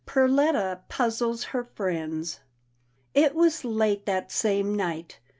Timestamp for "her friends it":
1.43-3.35